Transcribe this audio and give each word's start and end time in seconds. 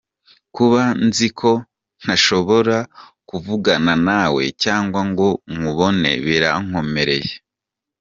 Kuba 0.55 0.81
nziko 1.07 1.49
ntashobora 2.01 2.77
kuvugana 3.29 3.93
nawe 4.07 4.43
cyangwa 4.63 4.99
ngo 5.09 5.27
nkubone 5.53 6.11
birankomereye. 6.25 7.33